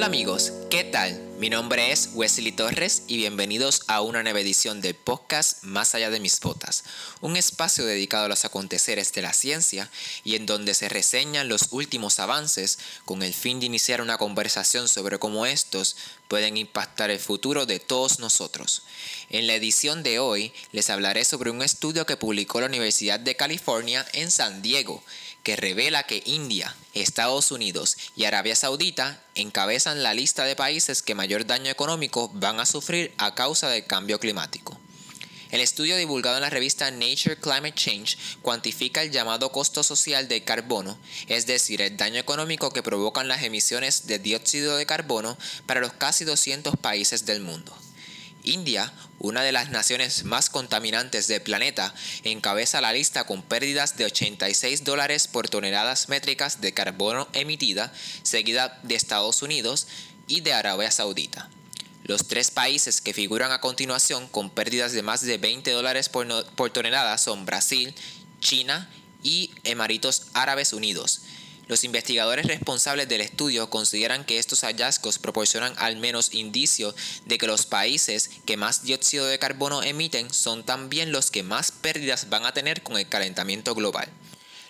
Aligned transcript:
amigos, 0.00 0.54
¿qué 0.70 0.84
tal? 0.84 1.20
Mi 1.38 1.50
nombre 1.50 1.92
es 1.92 2.10
Wesley 2.14 2.50
Torres 2.52 3.02
y 3.08 3.18
bienvenidos 3.18 3.82
a 3.88 4.00
una 4.00 4.22
nueva 4.22 4.40
edición 4.40 4.80
del 4.80 4.94
podcast 4.94 5.62
Más 5.64 5.94
allá 5.94 6.08
de 6.08 6.18
mis 6.18 6.40
botas, 6.40 6.84
un 7.20 7.36
espacio 7.36 7.84
dedicado 7.84 8.24
a 8.24 8.28
los 8.28 8.46
aconteceres 8.46 9.12
de 9.12 9.20
la 9.20 9.34
ciencia 9.34 9.90
y 10.24 10.34
en 10.36 10.46
donde 10.46 10.72
se 10.72 10.88
reseñan 10.88 11.48
los 11.48 11.68
últimos 11.72 12.20
avances 12.20 12.78
con 13.04 13.22
el 13.22 13.34
fin 13.34 13.60
de 13.60 13.66
iniciar 13.66 14.00
una 14.00 14.16
conversación 14.16 14.88
sobre 14.88 15.18
cómo 15.18 15.44
estos 15.44 15.96
pueden 16.26 16.56
impactar 16.56 17.10
el 17.10 17.20
futuro 17.20 17.66
de 17.66 17.78
todos 17.78 18.18
nosotros. 18.18 18.82
En 19.28 19.46
la 19.46 19.54
edición 19.54 20.02
de 20.02 20.18
hoy 20.18 20.54
les 20.72 20.88
hablaré 20.88 21.26
sobre 21.26 21.50
un 21.50 21.60
estudio 21.60 22.06
que 22.06 22.16
publicó 22.16 22.60
la 22.60 22.66
Universidad 22.66 23.20
de 23.20 23.36
California 23.36 24.06
en 24.14 24.30
San 24.30 24.62
Diego 24.62 25.02
que 25.42 25.56
revela 25.56 26.04
que 26.04 26.22
India, 26.26 26.74
Estados 26.94 27.50
Unidos 27.50 27.96
y 28.16 28.24
Arabia 28.24 28.56
Saudita 28.56 29.22
encabezan 29.34 30.02
la 30.02 30.14
lista 30.14 30.44
de 30.44 30.56
países 30.56 31.02
que 31.02 31.14
mayor 31.14 31.46
daño 31.46 31.70
económico 31.70 32.30
van 32.34 32.60
a 32.60 32.66
sufrir 32.66 33.12
a 33.18 33.34
causa 33.34 33.68
del 33.68 33.86
cambio 33.86 34.20
climático. 34.20 34.78
El 35.52 35.60
estudio 35.60 35.98
divulgado 35.98 36.36
en 36.36 36.42
la 36.42 36.50
revista 36.50 36.90
Nature 36.90 37.36
Climate 37.36 37.74
Change 37.74 38.16
cuantifica 38.40 39.02
el 39.02 39.10
llamado 39.10 39.52
costo 39.52 39.82
social 39.82 40.26
del 40.26 40.44
carbono, 40.44 40.98
es 41.28 41.44
decir, 41.44 41.82
el 41.82 41.98
daño 41.98 42.18
económico 42.18 42.72
que 42.72 42.82
provocan 42.82 43.28
las 43.28 43.42
emisiones 43.42 44.06
de 44.06 44.18
dióxido 44.18 44.78
de 44.78 44.86
carbono 44.86 45.36
para 45.66 45.80
los 45.80 45.92
casi 45.92 46.24
200 46.24 46.76
países 46.78 47.26
del 47.26 47.40
mundo. 47.40 47.76
India, 48.44 48.92
una 49.18 49.42
de 49.42 49.52
las 49.52 49.70
naciones 49.70 50.24
más 50.24 50.50
contaminantes 50.50 51.28
del 51.28 51.42
planeta, 51.42 51.94
encabeza 52.24 52.80
la 52.80 52.92
lista 52.92 53.24
con 53.24 53.42
pérdidas 53.42 53.96
de 53.96 54.06
86 54.06 54.84
dólares 54.84 55.28
por 55.28 55.48
toneladas 55.48 56.08
métricas 56.08 56.60
de 56.60 56.72
carbono 56.72 57.28
emitida, 57.32 57.92
seguida 58.22 58.80
de 58.82 58.94
Estados 58.94 59.42
Unidos 59.42 59.86
y 60.26 60.40
de 60.40 60.52
Arabia 60.52 60.90
Saudita. 60.90 61.48
Los 62.04 62.26
tres 62.26 62.50
países 62.50 63.00
que 63.00 63.14
figuran 63.14 63.52
a 63.52 63.60
continuación 63.60 64.26
con 64.26 64.50
pérdidas 64.50 64.92
de 64.92 65.02
más 65.02 65.20
de 65.20 65.38
20 65.38 65.70
dólares 65.70 66.08
por, 66.08 66.26
por 66.54 66.70
tonelada 66.70 67.16
son 67.16 67.46
Brasil, 67.46 67.94
China 68.40 68.90
y 69.22 69.52
Emiratos 69.62 70.26
Árabes 70.34 70.72
Unidos. 70.72 71.22
Los 71.72 71.84
investigadores 71.84 72.44
responsables 72.44 73.08
del 73.08 73.22
estudio 73.22 73.70
consideran 73.70 74.26
que 74.26 74.38
estos 74.38 74.60
hallazgos 74.60 75.18
proporcionan 75.18 75.72
al 75.78 75.96
menos 75.96 76.34
indicio 76.34 76.94
de 77.24 77.38
que 77.38 77.46
los 77.46 77.64
países 77.64 78.28
que 78.44 78.58
más 78.58 78.82
dióxido 78.82 79.24
de 79.24 79.38
carbono 79.38 79.82
emiten 79.82 80.30
son 80.34 80.64
también 80.64 81.12
los 81.12 81.30
que 81.30 81.42
más 81.42 81.72
pérdidas 81.72 82.28
van 82.28 82.44
a 82.44 82.52
tener 82.52 82.82
con 82.82 82.98
el 82.98 83.08
calentamiento 83.08 83.74
global. 83.74 84.06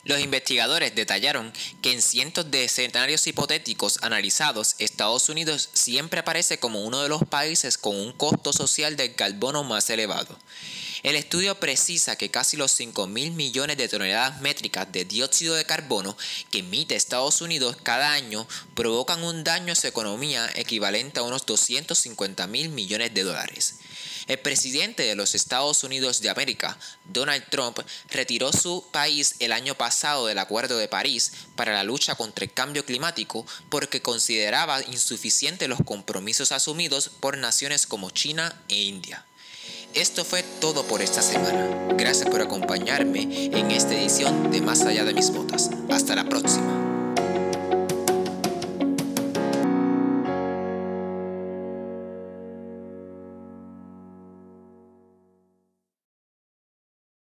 Los 0.05 0.21
investigadores 0.21 0.95
detallaron 0.95 1.53
que 1.83 1.91
en 1.91 2.03
cientos 2.03 2.53
de 2.53 2.67
escenarios 2.67 3.27
hipotéticos 3.27 3.99
analizados, 4.03 4.77
Estados 4.79 5.29
Unidos 5.29 5.71
siempre 5.73 6.21
aparece 6.21 6.59
como 6.59 6.85
uno 6.85 7.03
de 7.03 7.09
los 7.09 7.25
países 7.25 7.79
con 7.79 7.97
un 7.97 8.13
costo 8.13 8.53
social 8.53 8.95
del 8.97 9.17
carbono 9.17 9.65
más 9.65 9.91
elevado. 9.91 10.39
El 11.03 11.17
estudio 11.17 11.59
precisa 11.59 12.15
que 12.15 12.31
casi 12.31 12.57
los 12.57 12.71
5 12.71 13.09
mil 13.09 13.33
millones 13.33 13.77
de 13.77 13.89
toneladas 13.89 14.41
métricas 14.41 14.93
de 14.93 15.05
dióxido 15.05 15.57
de 15.57 15.65
carbono 15.65 16.17
que 16.53 16.61
emite 16.61 16.95
Estados 16.95 17.41
Unidos 17.41 17.77
cada 17.83 18.13
año 18.13 18.47
provocan 18.75 19.25
un 19.25 19.43
daño 19.43 19.73
a 19.73 19.77
su 19.77 19.89
economía 19.89 20.49
equivalente 20.55 21.19
a 21.19 21.25
unos 21.25 21.45
250 21.45 22.47
mil 22.47 22.69
millones 22.69 23.13
de 23.15 23.25
dólares. 23.25 23.81
El 24.29 24.39
presidente 24.39 25.03
de 25.03 25.17
los 25.17 25.35
Estados 25.35 25.83
Unidos 25.83 26.21
de 26.21 26.31
América, 26.31 26.79
Donald 27.07 27.45
Trump, 27.51 27.81
retiró 28.09 28.53
su 28.53 28.87
país 28.93 29.35
el 29.41 29.51
año 29.51 29.75
pasado 29.75 30.29
del 30.29 30.39
Acuerdo 30.39 30.79
de 30.79 30.87
París 30.87 31.33
para 31.57 31.73
la 31.73 31.83
lucha 31.83 32.15
contra 32.15 32.45
el 32.45 32.53
cambio 32.53 32.85
climático 32.85 33.45
porque 33.71 34.01
consideraba 34.01 34.81
insuficientes 34.85 35.69
los 35.69 35.81
compromisos 35.85 36.53
asumidos 36.53 37.09
por 37.09 37.37
naciones 37.39 37.89
como 37.89 38.11
China 38.11 38.63
e 38.69 38.77
India. 38.77 39.27
Esto 39.95 40.25
fue 40.25 40.43
todo 40.43 40.85
por 40.85 41.03
esta 41.03 41.21
semana. 41.21 41.69
Gracias 41.99 42.29
por 42.31 42.41
acompañarme 42.41 43.23
en 43.23 43.71
esta 43.71 43.95
edición 43.95 44.51
de 44.51 44.63
Más 44.63 44.81
allá 44.83 45.05
de 45.05 45.13
mis 45.13 45.31
botas. 45.31 45.71
Hasta 45.91 46.15
la 46.15 46.25
próxima. 46.25 46.72